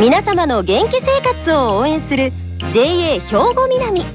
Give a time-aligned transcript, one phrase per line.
[0.00, 2.32] 皆様の元気生活を応援する
[2.72, 3.20] JA 兵
[3.54, 4.06] 庫南。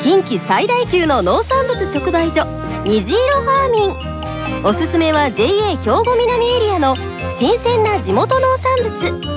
[0.00, 2.46] 近畿最大級の農産物直売所
[2.84, 4.64] 虹色ファーミン。
[4.64, 6.94] おすすめは JA 兵庫南エリアの
[7.36, 9.36] 新鮮な地元農産物。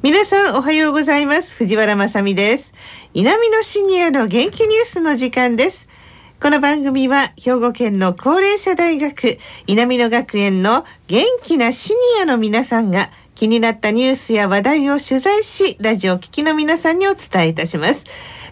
[0.00, 1.56] 皆さんおはようございます。
[1.56, 2.72] 藤原まさです。
[3.12, 5.87] 南のシニアの元気ニュースの時間です。
[6.40, 18.04] この番組は兵庫県の高齢者大学南野学園の元気なシニアの皆さんが気になったニュースや話題を取材し、ラジオ聴きの皆さんにお伝えいたします。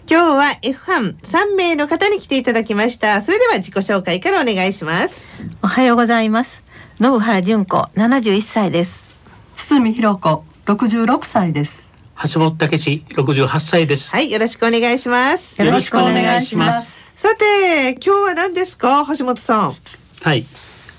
[0.05, 3.21] 今日は F 班3名の方に来ていただきました。
[3.21, 5.25] それでは自己紹介からお願いします。
[5.61, 6.63] おはようございます。
[6.99, 9.15] 信原純子、71歳です。
[9.55, 11.89] 堤博子、66歳です。
[12.33, 14.11] 橋本武史、68歳です。
[14.11, 15.61] はい、よろしくお願いします。
[15.61, 16.96] よろしくお願いします。
[17.27, 19.75] さて、今日は何ですか、橋本さん。
[20.21, 20.45] はい、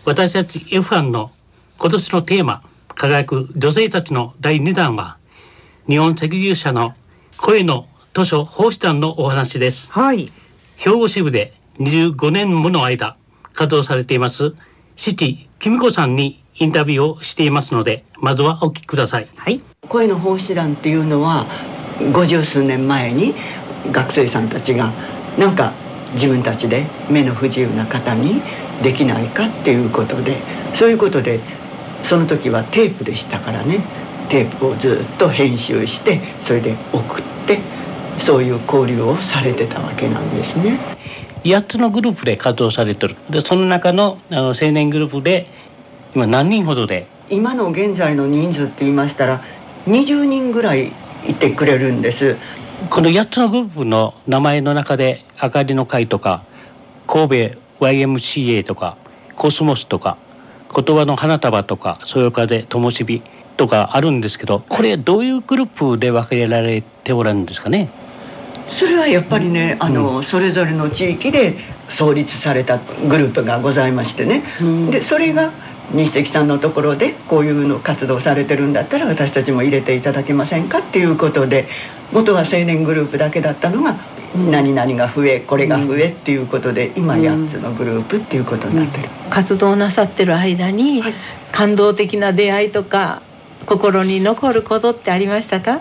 [0.05, 1.31] 私たち F 班の
[1.79, 2.63] 今年のテーマ、
[2.95, 5.17] 輝く女性たちの第2弾は
[5.89, 6.93] 日本赤十社の
[7.39, 9.91] 声の図書奉仕団のお話です。
[9.91, 10.31] はい。
[10.77, 13.17] 兵庫支部で25年もの間
[13.55, 14.53] 活動されています
[14.97, 19.29] 父きみこさんにインタビューをしていますのでまずはお聞きください。
[19.35, 19.63] はい。
[19.89, 21.47] 声の奉仕団っていうのは
[22.01, 23.35] 50数年前に
[23.91, 24.93] 学生さんたちが
[25.39, 25.73] なんか
[26.15, 28.43] 自分たちで目の不自由な方に
[28.83, 30.39] できないかっていうことで
[30.75, 31.41] そういうことで
[32.05, 33.81] その時はテープでしたからね。
[34.29, 37.61] テープをずっと編集してそれで送って
[38.21, 40.79] そういう交流をされてたわけなんですね。
[41.45, 43.17] 8つのグループで活動されてる。
[43.31, 45.47] でその中のあの青年グループで
[46.15, 47.07] 今何人ほどで？
[47.31, 49.43] 今の現在の人数って言いましたら
[49.87, 50.93] 20人ぐらい
[51.27, 52.37] いてくれるんです
[52.91, 56.45] この8つのグループの名前の中で「あかりの会」とか
[57.09, 58.97] 神戸 YMCA とか
[59.35, 60.17] コスモスとか
[60.75, 63.23] 言葉の花束とかそよ風灯火
[63.57, 67.89] とかあるんですけどこれどういうグループで分けられておられるんですかね？
[68.69, 71.57] それはやっぱりね、あの、うん、それぞれの地域で
[71.89, 72.79] 創立された
[73.09, 75.53] グループがございましてね、うん、でそれが
[75.93, 81.67] 日赤さんのところでこういうの活動されてるんだったら私たちも入れていただけませんかっていうことで
[82.13, 83.97] 元は青年グループだけだったのが
[84.51, 91.03] 何々が増えこれが増えっていうことで今8つのグループっていうことになってる、うん、活動なさってる間に
[91.53, 93.23] 感動的な出会いとか
[93.67, 95.81] 心に残ることってありましたか？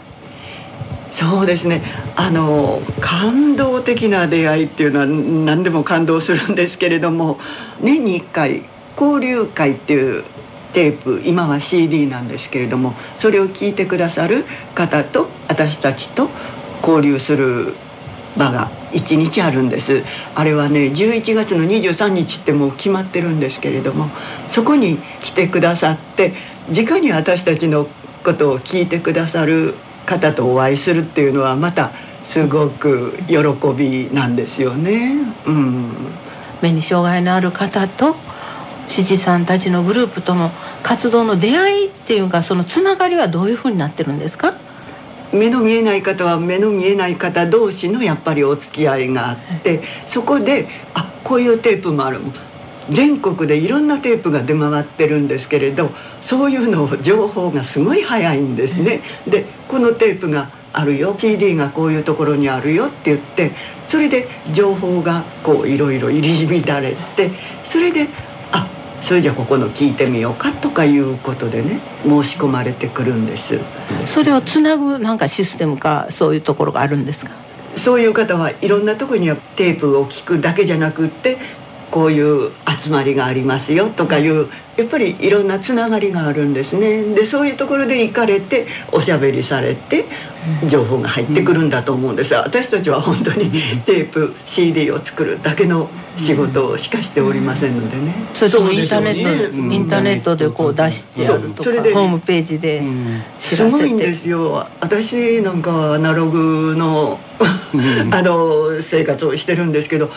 [1.11, 1.81] そうですね。
[2.15, 7.39] あの感動的な出会いっていうのは何でも感動するんですけれども
[7.81, 8.63] 年に1回
[8.99, 10.23] 交流会っていう
[10.73, 14.45] テープ今は CD なんですけれどもそれを聞いてくださる
[14.75, 16.29] 方と私たちと
[16.81, 17.73] 交流する
[18.37, 20.03] 場が1日あるんです
[20.35, 24.09] あれはね11月の23日ってもう決まってるんですけれども
[24.49, 26.33] そこに来てくださって
[26.69, 27.87] 直に私たちの
[28.23, 29.73] ことを聞いてくださる
[30.05, 31.91] 方とお会いするっていうのはまた
[32.25, 33.37] すごく喜
[33.75, 35.13] びなんですよね。
[35.45, 35.91] うん、
[36.61, 38.15] 目に障害のある方と
[38.87, 44.53] 知事さんたちのグループとの活動の出会いっていうかそのつながりはどういうふうになってるんですか？
[45.33, 52.21] 目の見えない方は目の見えない方同士のやっぱりお付き合いがあってそこであこういうテープもある
[52.89, 55.89] 全国でいろんなテープが出回ってるんですけれど
[56.21, 59.01] そういうの情報がすごい早いんですね。
[59.27, 61.15] でこのテープがあるよ。
[61.19, 63.51] CD がこういうところにあるよって言って
[63.89, 67.31] それで情報がこういろいろ入り乱れて
[67.69, 68.07] それで
[69.07, 73.57] それじゃここの聞いてみようかとかいうことでね申し込まれてくるんです。
[74.05, 77.31] それをつなぐなんかシステムかそういうところがあるんですか？
[77.77, 81.37] そういう方はいろんなところにはテープを聞くだけじゃなくって
[81.91, 84.47] こういう集まりがありますよとかいう
[84.77, 87.03] やっぱりいろんなつながりがあるんですね。
[87.15, 90.05] でそういうところで行かれておしゃべりされて
[90.69, 92.35] 情報が入ってくるんだと思うんです。
[92.35, 93.49] 私たちは本当に
[93.85, 98.13] テープ CD を作るだけの仕事しかしておりませんのでね。
[98.35, 102.83] それともインターネット、ね、インターネットでこう出してやるとかホームページで
[103.39, 103.71] 知らせて。
[103.71, 104.67] すごいんですよ。
[104.79, 107.19] 私なんかはアナログの
[108.11, 110.11] あの生活をしてるんですけど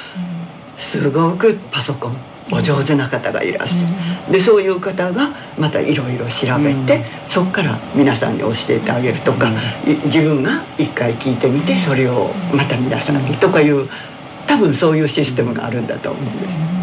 [0.81, 2.17] すごくパソコン
[2.53, 9.51] お上手な方がいらっしゃる、でそういう方がまたいろいろ調べて、そこから皆さんに教えてあげるとか、
[9.87, 13.89] い自分が一回聞いてみてそれをまた皆さんにとかいう
[14.47, 16.81] 多分そういうシステムがあるんだと思うんです。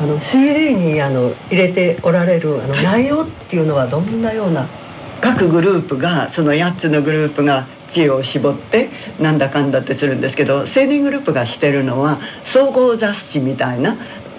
[0.00, 4.66] あの CD にあの入れておられるあの内容っていうのはどんなような、
[5.20, 8.88] 各グループがその8つのグループが知恵を絞って
[9.20, 13.96] なんだかんだってするんですけど青年グループがしてるのは総合雑誌みたいな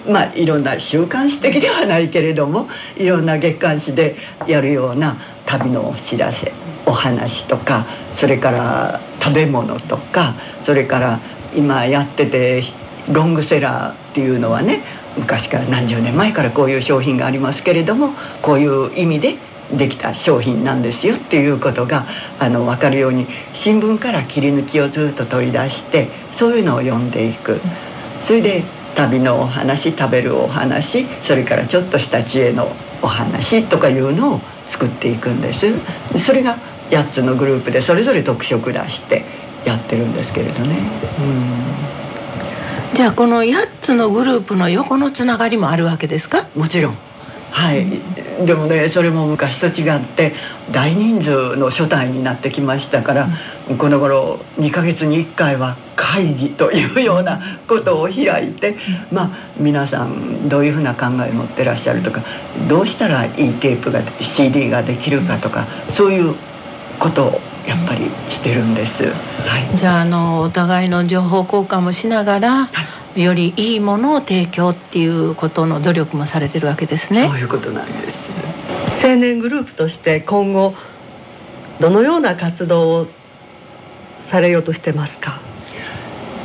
[0.08, 4.16] まあいろんな週刊誌的ではないけれどもいろんな月刊誌で
[4.46, 5.16] やるような
[5.46, 6.52] 旅のお知らせ
[6.86, 10.34] お話とかそれから食べ物とか
[10.64, 11.20] それから
[11.54, 12.64] 今やってて
[13.10, 14.82] ロングセラーっていうのはね
[15.16, 19.36] 昔から何十年前からこういう商品がありますけれどもこういう意味で
[19.72, 22.06] できた商品なんですよっていうことが
[22.38, 27.60] あの分かるように新聞から切り抜きをずっと取り出してそういうのを読んでいく。
[28.22, 28.62] それで
[28.94, 32.70] 旅のお話食べるお話それからちょっとした知恵の
[33.00, 35.66] お話とかいうのを作っていくんです。
[36.24, 36.58] それが
[36.90, 39.24] 8つのグループでそれぞれ特色出して
[39.64, 40.76] やってるんですけれどね。
[42.94, 46.46] じゃあこの8つのグループの横のつながりもあるわけですか？
[46.54, 46.98] もちろん。
[47.50, 47.86] はい、
[48.44, 50.34] でもねそれも昔と違って
[50.70, 53.28] 大人数の初代になってきましたから、
[53.70, 58.76] うん、この頃2ヶ月に1回は会議というようなことを開いて、
[59.10, 62.22] うん、まあ皆さんどういうふうな考えを持ってらっしゃるとか
[62.68, 66.34] どうしたらいいテープが CD ができるかとかそういう
[66.98, 69.04] ことをやっぱりしてるんです。
[69.04, 69.10] は
[69.60, 77.26] い、じゃああのお互いの情報交換もしながら、はいよりいいものを提供っていうことの努力もされてるわけですね。
[77.28, 78.30] そういうことなんです。
[79.06, 80.74] 青年グループとして今後
[81.80, 83.06] どのような活動を
[84.18, 85.40] されようとしてますか？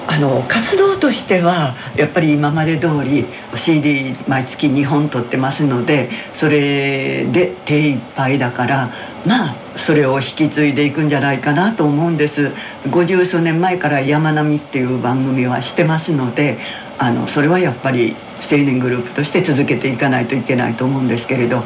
[0.09, 3.25] あの活動としてはやっぱり今まで通り
[3.55, 8.89] CD 毎月2本撮ってますのでそれで手いっぱいだから
[9.25, 12.51] まあそれを引き継いでいくんじゃないかなと思うんです。
[12.85, 16.57] 50数年前から「山並」っていう番組はしてますので
[16.97, 18.15] あのそれはやっぱり
[18.49, 21.63] 青年グループとして続けていかないといけないと思うんですけれど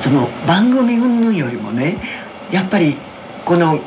[0.00, 1.96] その番組云々よりもね
[2.50, 2.96] やっぱり
[3.44, 3.80] この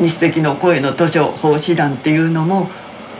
[0.00, 2.70] 日赤の声の図書奉仕団っていうのも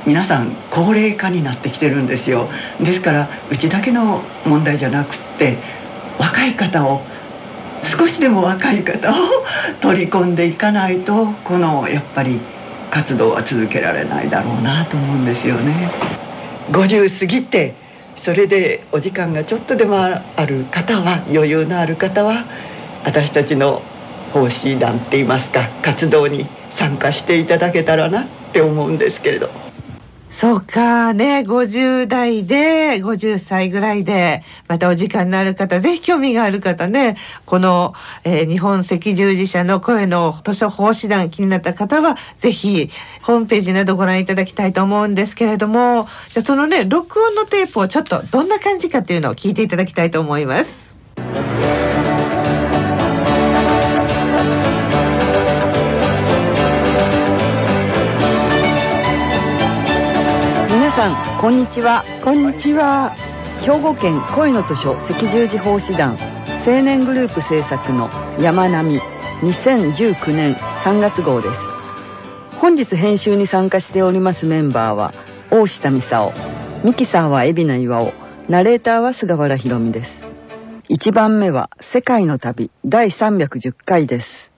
[0.06, 2.49] 皆さん高齢化になってきてるんですよ
[2.81, 5.59] ですからうちだけの問題じゃなくって
[6.19, 7.03] 若い方を
[7.85, 9.15] 少しでも若い方を
[9.81, 12.41] 取り込んでいかないとこのやっぱり
[12.91, 15.91] 活動は続けられないだろうなと思うんですよね。
[16.73, 17.75] 50過ぎて
[18.17, 22.44] それでお時間がちょっとでもある方は余裕のある方は
[23.05, 23.83] 私たちの
[24.33, 29.71] 奉仕団って言いますか活動に参加していただけたらなって思うんですけれど。
[30.31, 42.91] そうかね、50代で、50歳ぐらいで、またお時間のある方、ぜひ興味がある方ね、この、えー、日本赤十字社の声の図書奉仕団気になった方は、ぜひ、
[43.23, 50.95] ホームページなどご覧いただきたいと思うんですけれども、じゃそのね、録音のテープをちょっとどんな感じかっていうのを聞いていただきたいと思います。
[61.00, 62.05] さんこんにちは。
[62.23, 63.17] こんにちは。
[63.62, 66.19] 兵庫県恋の図書赤十字奉仕団
[66.67, 69.00] 青年グループ制作の山並
[69.40, 70.54] 2019年
[70.85, 71.61] 3月号です。
[72.59, 75.14] 本日編集に参加しておりますメンバーは
[75.50, 76.35] 大下美沙
[76.85, 78.12] ミキサーは海老名岩尾
[78.50, 80.23] ナレーターは菅原ひろみです。
[80.90, 84.50] 1番目は世界の旅第310回です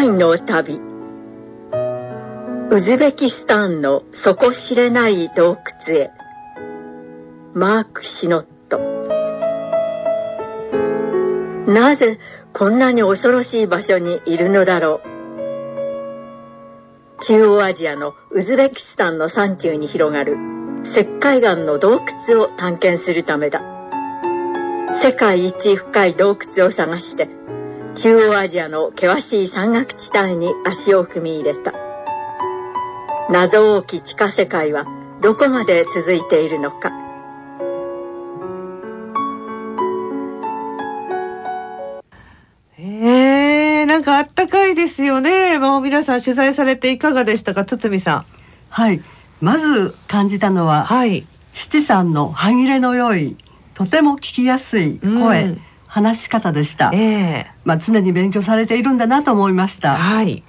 [0.00, 0.80] 界の旅。
[2.70, 6.12] ウズベキスタンの底知れない洞窟へ。
[7.52, 8.78] マーク・シノット。
[11.66, 12.20] なぜ
[12.52, 15.00] こんなに恐ろしい場所にいるのだろ
[17.18, 17.24] う。
[17.24, 20.36] 中央アジアのウズベキスタンの山中に広がる。
[20.84, 23.62] 石灰岩の洞窟を探検するためだ。
[24.94, 27.28] 世界一深い洞窟を探して
[28.00, 31.72] 中央アジアの険しい山岳地帯に足を踏み入れた
[33.28, 34.86] 謎多き地下世界は
[35.20, 36.92] どこまで続いているのか
[42.78, 45.58] えー、なんかあったかいですよね。
[45.58, 48.26] もう皆さん取材されていかがでしたか、堤さん。
[48.68, 49.02] はい、
[49.40, 53.36] まず感じたのは、はい、七さんの歯切れの良い、
[53.74, 55.42] とても聞きやすい声。
[55.42, 57.46] うん話し方でした、ええ。
[57.64, 59.96] まあ、常に勉強されているんだなと思いました。
[59.96, 60.44] はい。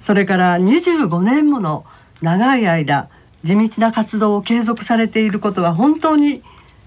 [0.00, 1.84] それから25年もの
[2.20, 3.08] 長い間
[3.44, 6.42] 地道な活動を継続されていることは本当に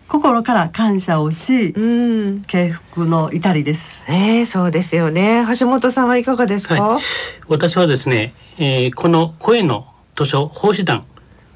[0.07, 2.43] 心から感謝をしうん。
[2.43, 4.03] 敬服の至りです。
[4.09, 5.45] ねえそうですよね。
[5.57, 6.99] 橋本さんはいかがですか、は
[7.47, 9.87] 私はですね、えーこの声の
[10.17, 11.05] 図書奉仕団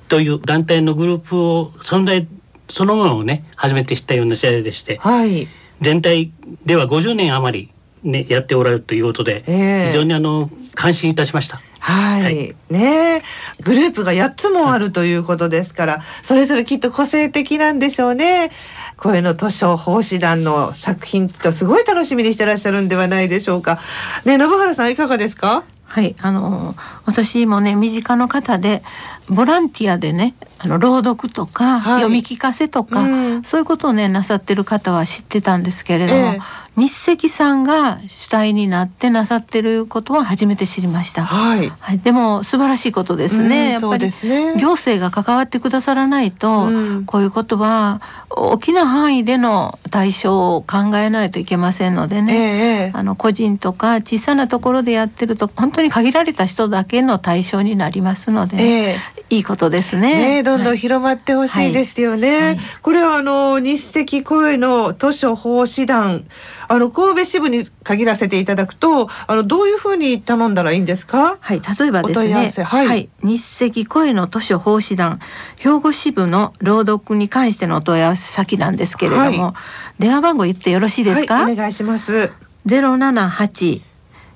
[0.07, 2.25] という団体のグループを存在
[2.69, 4.97] そのものをね初めて知ったような時代でして。
[4.99, 5.49] はい
[5.81, 6.31] 全体
[6.65, 7.69] では50年余
[8.03, 11.61] りねやっておられるということで、ええ非常にあの感心いたしました。
[11.79, 13.21] はい、はいねえ
[13.61, 18.51] グループが8つもあるということですから、それぞれきっと個性的なんでしょうね。
[18.97, 23.79] 声の図書奉仕団の作品とすごい楽しみにしてらっしゃるんではないでしょうか。
[24.25, 25.63] ねえ信原さんいかがですか？
[25.85, 28.83] はい、あの私もね身近の方で
[29.29, 41.23] ボランティアでねあの朗読とか、はい読み聞かせとか、うんそういうことをねなさってる方は知ってたんですけれども、ええ日赤さんが主体になってなさってることは初めて知りました。
[41.23, 41.69] はい。
[41.79, 43.71] はい、でも素晴らしいことですうんね。
[43.71, 44.11] やっぱり。
[44.57, 52.33] 行政が関わってくださらないと、うんこういうことは大きな範囲での対象を考えないといけませんのでええね。
[52.33, 58.97] ええあの個人とか小さなところでやってると本当に限られた人だけの対象になりますので、ええ
[59.29, 60.13] いいことですね。
[60.13, 62.29] ねえどんどんはい広まってほしいですよね。
[62.29, 62.43] はい。
[62.43, 62.59] はい。
[62.81, 66.25] これはあの日赤声の図書奉仕団
[66.67, 71.37] あの神戸支部に限らせていただくとあのどういうふうに頼んだらいいんですか？
[71.39, 73.09] はい、例えばですお問いはい。
[73.23, 75.19] 日赤声の図書奉仕団
[75.57, 79.55] 兵庫支部の朗読に関してのお問い合わせ先なんですけれども、は
[79.97, 82.31] 電話番号言ってよろしいですか、はい、お願いします。
[82.65, 83.81] ゼロ七八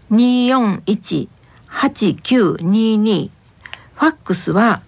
[0.09, 1.29] 二四一
[1.67, 3.31] 八九二二
[3.99, 4.81] ファックスは